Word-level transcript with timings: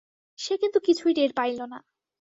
সে 0.39 0.53
কিন্তু 0.57 0.79
কিছুই 0.79 1.13
টের 1.13 1.31
পাইল 1.33 1.59
না। 1.71 1.79